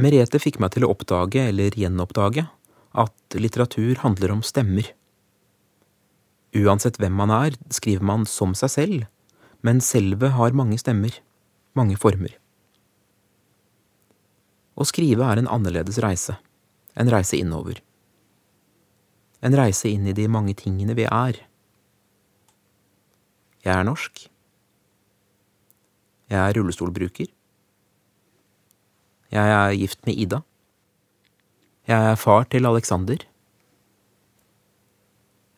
[0.00, 2.46] Merete fikk meg til å oppdage, eller gjenoppdage,
[2.90, 4.92] at litteratur handler om stemmer.
[6.54, 9.08] Uansett hvem man er, skriver man som seg selv,
[9.66, 11.18] men selve har mange stemmer,
[11.78, 12.32] mange former.
[14.80, 16.38] Å skrive er en annerledes reise,
[16.96, 17.82] en reise innover.
[19.44, 21.42] En reise inn i de mange tingene vi er.
[23.60, 24.22] Jeg er norsk.
[26.32, 27.28] Jeg er rullestolbruker.
[29.30, 30.38] Jeg er gift med Ida.
[31.90, 33.20] Jeg er far til Alexander.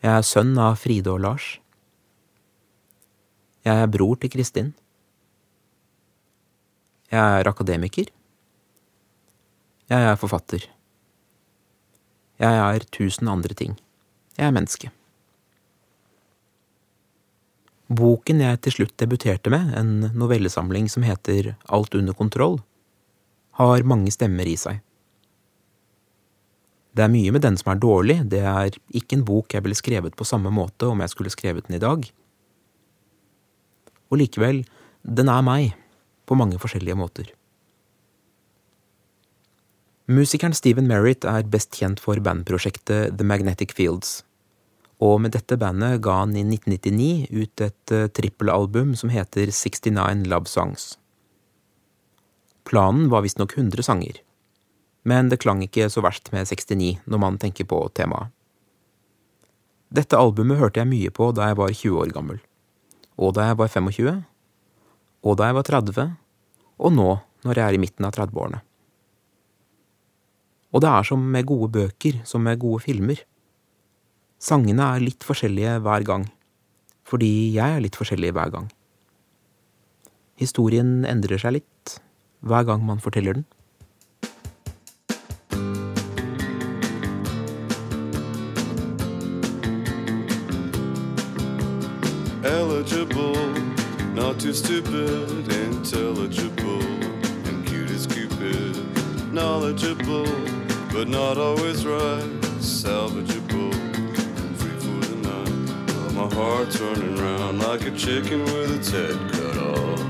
[0.03, 1.47] Jeg er sønn av Fride og Lars.
[3.63, 4.73] Jeg er bror til Kristin.
[7.13, 8.11] Jeg er akademiker.
[9.93, 10.63] Jeg er forfatter.
[12.41, 13.75] Jeg er tusen andre ting.
[14.39, 14.89] Jeg er menneske.
[17.93, 22.57] Boken jeg til slutt debuterte med, en novellesamling som heter Alt under kontroll,
[23.61, 24.81] har mange stemmer i seg.
[26.97, 29.77] Det er mye med den som er dårlig, det er ikke en bok jeg ville
[29.77, 32.09] skrevet på samme måte om jeg skulle skrevet den i dag.
[34.09, 34.65] Og likevel,
[35.05, 35.77] den er meg,
[36.25, 37.33] på mange forskjellige måter.
[40.13, 44.25] Musikeren Stephen Merritt er best kjent for bandprosjektet The Magnetic Fields,
[45.01, 50.27] og med dette bandet ga han i 1999 ut et uh, trippelalbum som heter 69
[50.29, 50.99] Love Songs.
[52.69, 54.19] Planen var visstnok 100 sanger,
[55.09, 58.35] men det klang ikke så verst med 69 når man tenker på temaet.
[59.93, 62.43] Dette albumet hørte jeg mye på da jeg var 20 år gammel,
[63.17, 64.21] og da jeg var 25,
[65.23, 66.13] og da jeg var 30,
[66.83, 67.09] og nå
[67.47, 68.61] når jeg er i midten av 30-årene.
[70.73, 73.21] Og det er som med gode bøker, som med gode filmer.
[74.43, 76.29] Sangene er litt forskjellige hver gang,
[77.07, 78.71] fordi jeg er litt forskjellig hver gang.
[80.41, 81.99] Historien endrer seg litt
[82.41, 83.47] hver gang man forteller den.
[92.83, 93.35] eligible,
[94.15, 96.83] not too stupid, intelligible,
[97.47, 98.75] and cute as Cupid,
[99.33, 100.62] knowledgeable,
[100.93, 102.23] but not always right,
[102.61, 103.73] salvageable,
[104.59, 105.87] free for the night.
[105.87, 110.01] But my heart's running round like a chicken with its head cut off.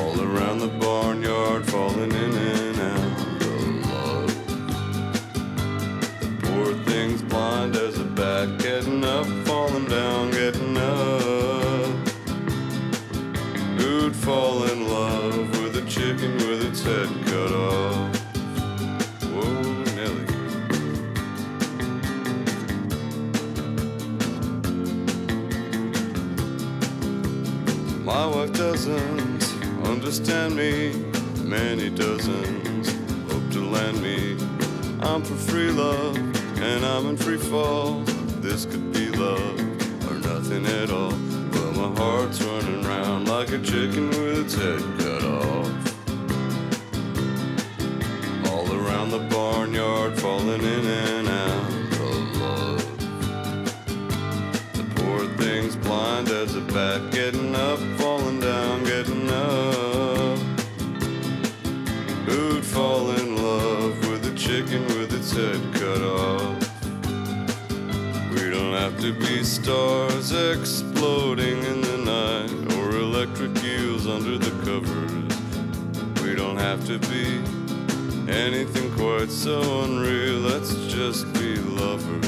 [0.00, 4.32] All around the barnyard, falling in and out of love.
[6.20, 10.57] The poor thing's blind as a bat, getting up, falling down, getting
[28.08, 29.44] My wife doesn't
[29.84, 30.94] understand me.
[31.44, 32.88] Many dozens
[33.30, 34.32] hope to land me.
[35.00, 36.16] I'm for free love,
[36.58, 38.00] and I'm in free fall.
[38.40, 39.60] This could be love
[40.10, 41.12] or nothing at all.
[41.52, 45.70] But my heart's running round like a chicken with its head cut off.
[48.50, 51.87] All around the barnyard, falling in and out
[55.98, 60.38] blind as a bat, getting up, falling down, getting up.
[62.26, 66.58] Who'd fall in love with a chicken with its head cut off?
[68.32, 74.54] We don't have to be stars exploding in the night or electric eels under the
[74.66, 75.34] covers.
[76.22, 77.26] We don't have to be
[78.32, 80.38] anything quite so unreal.
[80.50, 82.27] Let's just be lovers.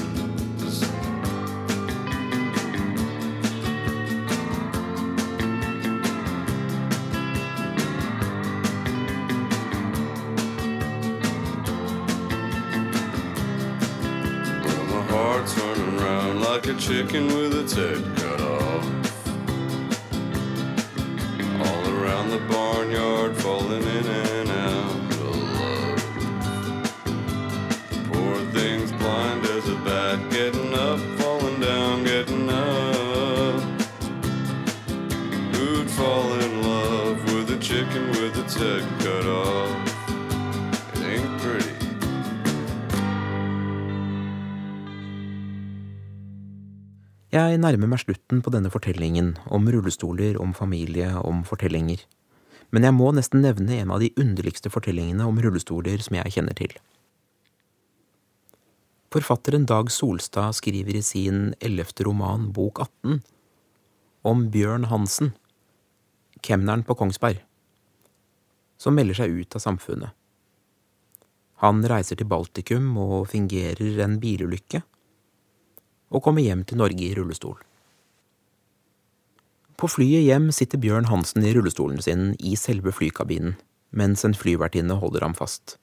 [16.81, 18.20] Chicken with its head
[47.61, 52.07] Nærmer meg slutten på denne fortellingen om rullestoler, om familie, om fortellinger.
[52.73, 56.57] Men jeg må nesten nevne en av de underligste fortellingene om rullestoler som jeg kjenner
[56.57, 56.73] til.
[59.11, 63.19] Forfatteren Dag Solstad skriver i sin ellevte roman Bok 18
[64.31, 65.33] om Bjørn Hansen,
[66.47, 67.43] kemneren på Kongsberg,
[68.81, 70.15] som melder seg ut av samfunnet.
[71.61, 74.85] Han reiser til Baltikum og fingerer en bilulykke
[76.11, 77.59] og kommer hjem til Norge i rullestol.
[79.81, 83.55] På flyet hjem sitter Bjørn Hansen i rullestolen sin i selve flykabinen,
[83.97, 85.79] mens en flyvertinne holder ham fast.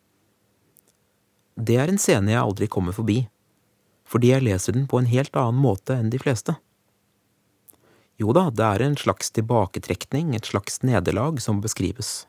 [1.58, 3.24] Det er en scene jeg aldri kommer forbi,
[4.06, 6.54] fordi jeg leser den på en helt annen måte enn de fleste.
[8.22, 12.26] Jo da, det er en slags tilbaketrekning, et slags nederlag, som beskrives.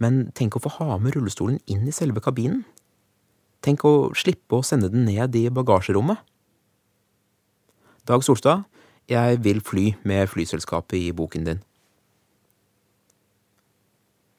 [0.00, 2.64] Men tenk å få ha med rullestolen inn i selve kabinen.
[3.64, 6.20] Tenk å slippe å sende den ned i bagasjerommet.
[8.06, 8.62] Dag Solstad,
[9.10, 11.62] jeg vil fly med flyselskapet i boken din.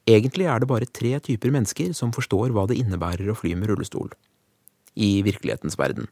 [0.07, 3.67] Egentlig er det bare tre typer mennesker som forstår hva det innebærer å fly med
[3.67, 4.13] rullestol.
[4.95, 6.07] I virkelighetens verden.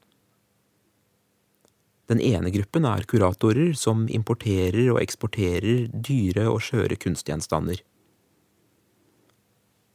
[2.12, 7.80] Den ene gruppen er kuratorer som importerer og eksporterer dyre og skjøre kunstgjenstander.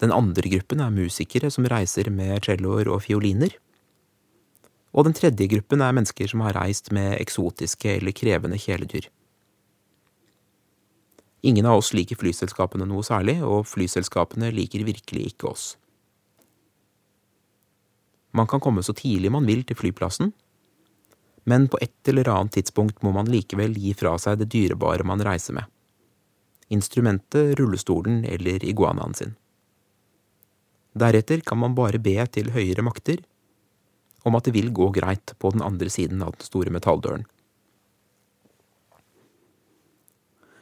[0.00, 3.52] Den andre gruppen er musikere som reiser med celloer og fioliner.
[4.90, 9.06] Og den tredje gruppen er mennesker som har reist med eksotiske eller krevende kjæledyr.
[11.46, 15.66] Ingen av oss liker flyselskapene noe særlig, og flyselskapene liker virkelig ikke oss.
[18.36, 20.34] Man kan komme så tidlig man vil til flyplassen,
[21.48, 25.22] men på et eller annet tidspunkt må man likevel gi fra seg det dyrebare man
[25.24, 25.64] reiser med.
[26.70, 29.32] Instrumentet, rullestolen eller iguanaen sin.
[30.94, 33.24] Deretter kan man bare be til høyere makter
[34.24, 37.26] om at det vil gå greit på den andre siden av den store metalldøren.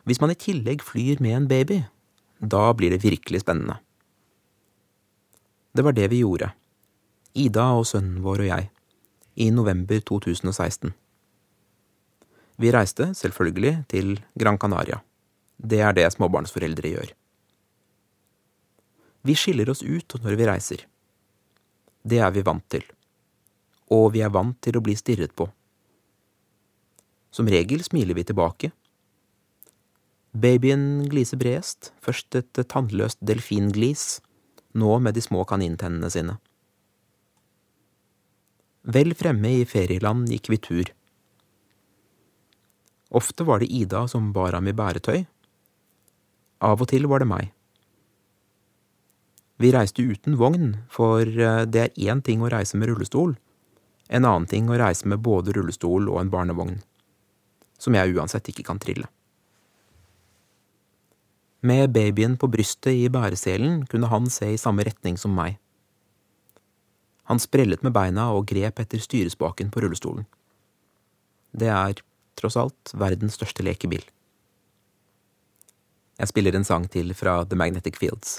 [0.09, 1.83] Hvis man i tillegg flyr med en baby,
[2.41, 3.77] da blir det virkelig spennende.
[5.77, 6.53] Det var det vi gjorde,
[7.39, 8.71] Ida og sønnen vår og jeg,
[9.39, 10.95] i november 2016.
[12.59, 14.99] Vi reiste, selvfølgelig, til Gran Canaria.
[15.59, 17.13] Det er det småbarnsforeldre gjør.
[19.23, 20.85] Vi skiller oss ut når vi reiser.
[22.03, 22.83] Det er vi vant til.
[23.95, 25.49] Og vi er vant til å bli stirret på.
[27.33, 28.73] Som regel smiler vi tilbake,
[30.39, 34.21] Babyen gliser bredest, først et tannløst delfinglis,
[34.77, 36.37] nå med de små kanintennene sine.
[38.89, 40.93] Vel fremme i ferieland gikk vi tur.
[43.09, 45.25] Ofte var det Ida som bar ham i bæretøy.
[46.65, 47.51] Av og til var det meg.
[49.59, 53.35] Vi reiste uten vogn, for eh, det er én ting å reise med rullestol,
[54.09, 56.81] en annen ting å reise med både rullestol og en barnevogn,
[57.79, 59.09] som jeg uansett ikke kan trille.
[61.61, 65.59] Med babyen på brystet i bæreselen kunne han se i samme retning som meg.
[67.29, 70.25] Han sprellet med beina og grep etter styrespaken på rullestolen.
[71.53, 72.01] Det er,
[72.39, 74.05] tross alt, verdens største lekebil.
[76.19, 78.39] Jeg spiller en sang til fra The Magnetic Fields.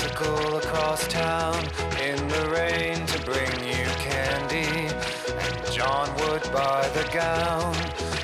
[0.00, 1.56] Bicycle across town
[2.00, 4.88] in the rain to bring you candy.
[5.28, 7.74] And John would buy the gown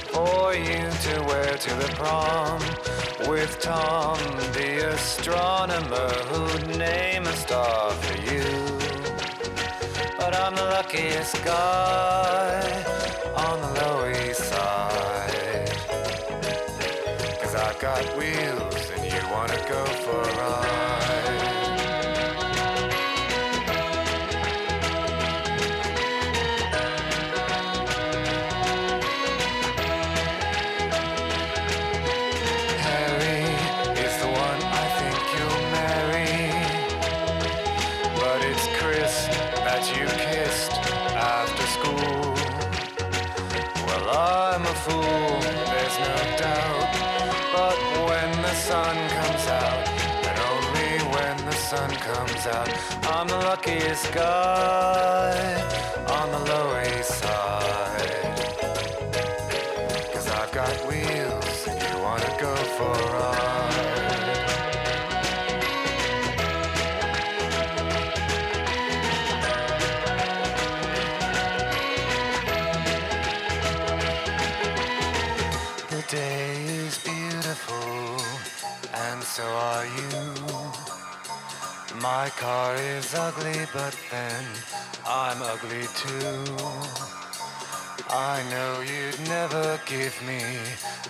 [0.08, 2.60] for you to wear to the prom.
[3.28, 4.18] With Tom,
[4.52, 8.44] the astronomer, who'd name a star for you.
[10.18, 12.84] But I'm the luckiest guy
[13.36, 15.70] on the Lower East Side.
[17.42, 18.65] Cause I've got wheels
[53.56, 55.54] luckiest guy
[56.08, 58.36] on the Lower East Side.
[60.12, 63.35] Cause I've got wheels, and you wanna go for a ride.
[82.26, 84.44] My car is ugly, but then
[85.06, 86.42] I'm ugly too.
[88.10, 90.42] I know you'd never give me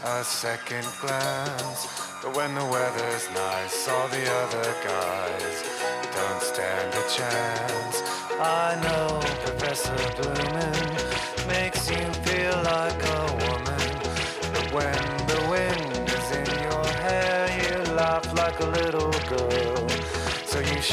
[0.05, 1.81] a second glance,
[2.23, 5.57] but when the weather's nice, all the other guys
[6.17, 7.97] don't stand a chance.
[8.39, 13.16] I know Professor Bloomin makes you feel like a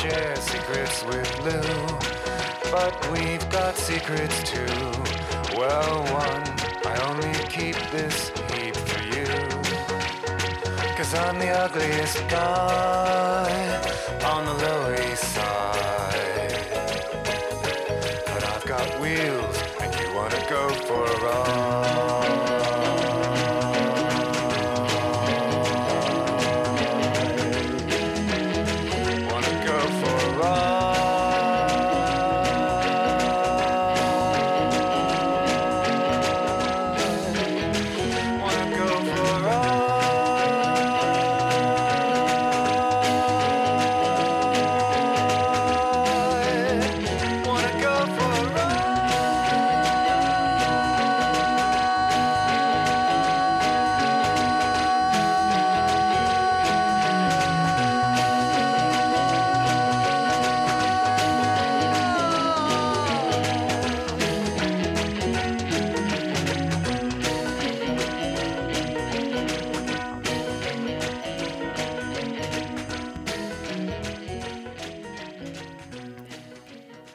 [0.03, 1.87] share secrets with Lou,
[2.69, 4.75] but we've got secrets too.
[5.57, 6.43] Well, one,
[6.85, 9.27] I only keep this heap for you.
[10.97, 13.47] Cause I'm the ugliest guy
[14.25, 16.67] on the Lower East Side.
[18.25, 22.52] But I've got wheels, and you wanna go for a ride.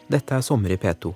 [0.09, 1.11] Dette er Sommer i P2.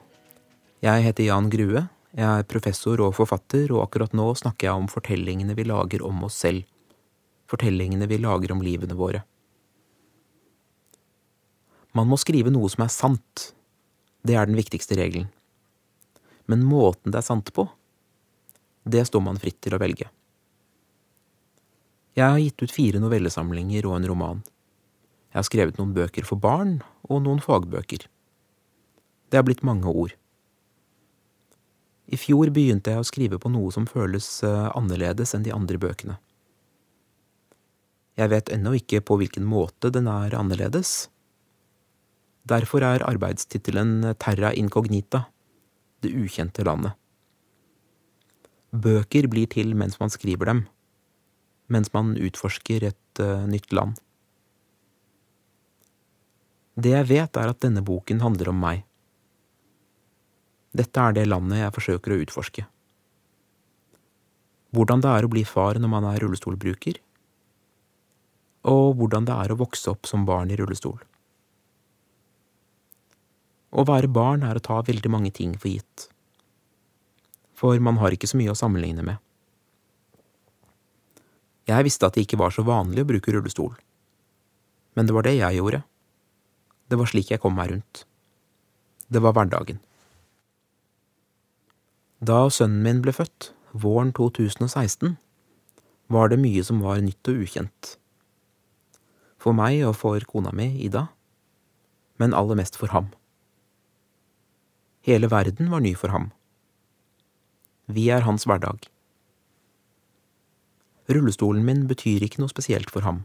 [0.85, 1.81] Jeg heter Jan Grue,
[2.13, 6.27] jeg er professor og forfatter, og akkurat nå snakker jeg om fortellingene vi lager om
[6.29, 6.67] oss selv.
[7.49, 9.23] Fortellingene vi lager om livene våre.
[11.97, 13.49] Man må skrive noe som er sant.
[14.21, 15.33] Det er den viktigste regelen.
[16.45, 17.71] Men måten det er sant på,
[18.85, 20.13] det står man fritt til å velge.
[22.13, 24.49] Jeg har gitt ut fire novellesamlinger og en roman.
[25.33, 28.12] Jeg har skrevet noen bøker for barn og noen fagbøker.
[29.33, 30.13] Det har blitt mange ord.
[32.13, 35.81] I fjor begynte jeg å skrive på noe som føles eh, annerledes enn de andre
[35.81, 36.19] bøkene.
[38.21, 41.09] Jeg vet ennå ikke på hvilken måte den er annerledes.
[42.45, 45.25] Derfor er arbeidstittelen Terra incognita,
[46.05, 46.93] det ukjente landet.
[48.73, 50.65] Bøker blir til mens man skriver dem,
[51.73, 53.97] mens man utforsker et uh, nytt land.
[56.77, 58.85] Det jeg vet, er at denne boken handler om meg.
[60.73, 62.63] Dette er det landet jeg forsøker å utforske.
[64.73, 66.97] Hvordan det er å bli far når man er rullestolbruker,
[68.73, 70.97] og hvordan det er å vokse opp som barn i rullestol.
[73.73, 76.09] Å være barn er å ta veldig mange ting for gitt,
[77.53, 79.21] for man har ikke så mye å sammenligne med.
[81.69, 83.77] Jeg visste at det ikke var så vanlig å bruke rullestol,
[84.97, 85.85] men det var det jeg gjorde.
[86.89, 88.07] Det var slik jeg kom meg rundt.
[89.13, 89.81] Det var hverdagen.
[92.23, 95.17] Da sønnen min ble født, våren 2016,
[96.07, 97.97] var det mye som var nytt og ukjent.
[99.43, 101.09] For meg og for kona mi, Ida,
[102.23, 103.09] men aller mest for ham.
[105.03, 106.29] Hele verden var ny for ham.
[107.91, 108.87] Vi er hans hverdag.
[111.11, 113.25] Rullestolen min betyr ikke noe spesielt for ham.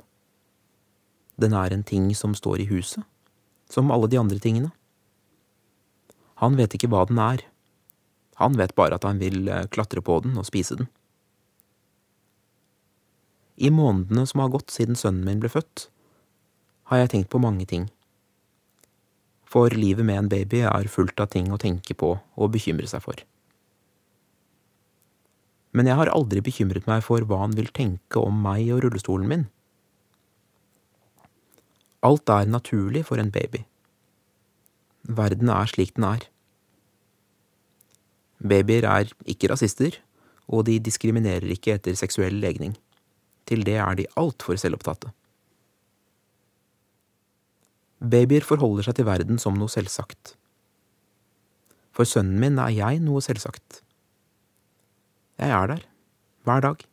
[1.38, 3.06] Den er en ting som står i huset,
[3.70, 4.72] som alle de andre tingene.
[6.42, 7.46] Han vet ikke hva den er.
[8.38, 10.90] Han vet bare at han vil eh, klatre på den og spise den.
[13.58, 15.88] I månedene som har gått siden sønnen min ble født,
[16.92, 17.88] har jeg tenkt på mange ting.
[19.50, 23.02] For livet med en baby er fullt av ting å tenke på og bekymre seg
[23.02, 23.24] for.
[25.74, 29.30] Men jeg har aldri bekymret meg for hva han vil tenke om meg og rullestolen
[29.32, 29.48] min.
[32.06, 33.64] Alt er naturlig for en baby.
[35.18, 36.28] Verden er slik den er.
[38.38, 39.98] Babyer er ikke rasister,
[40.48, 42.76] og de diskriminerer ikke etter seksuell legning.
[43.48, 45.12] Til det er de altfor selvopptatte.
[47.98, 50.36] Babyer forholder seg til verden som noe selvsagt.
[51.98, 53.82] For sønnen min er jeg noe selvsagt.
[55.42, 55.82] Jeg er der,
[56.46, 56.84] hver dag.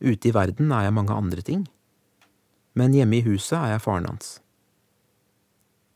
[0.00, 1.66] Ute i verden er jeg mange andre ting,
[2.72, 4.38] men hjemme i huset er jeg faren hans.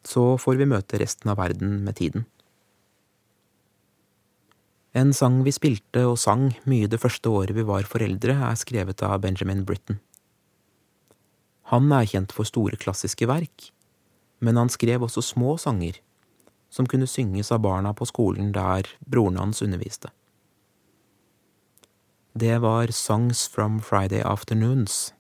[0.05, 2.27] Så får vi møte resten av verden med tiden.
[4.95, 9.03] En sang vi spilte og sang mye det første året vi var foreldre, er skrevet
[9.03, 9.99] av Benjamin Britten.
[11.72, 13.72] Han er kjent for store klassiske verk,
[14.38, 15.99] men han skrev også små sanger,
[16.70, 20.14] som kunne synges av barna på skolen der broren hans underviste.
[22.38, 25.11] Det var Songs from Friday Afternoons,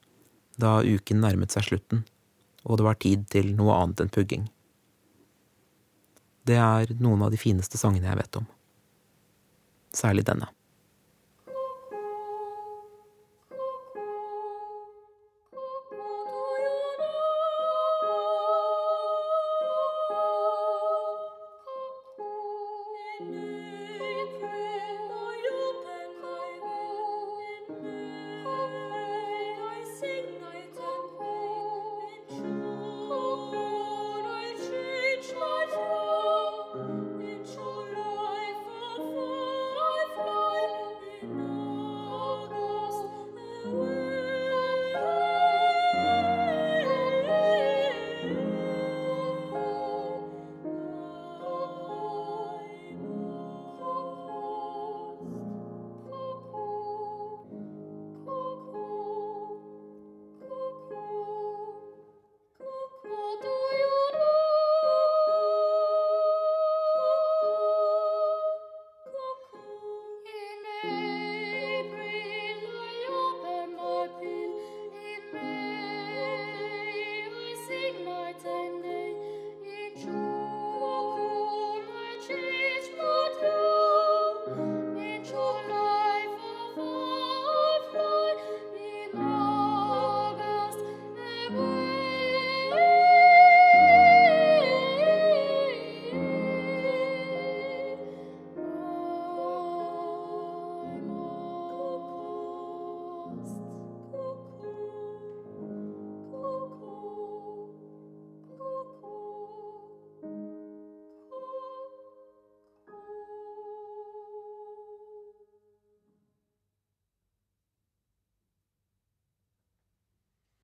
[0.54, 2.06] da uken nærmet seg slutten,
[2.62, 4.50] og det var tid til noe annet enn pugging.
[6.46, 8.54] Det er noen av de fineste sangene jeg vet om
[9.94, 10.53] særlig denne.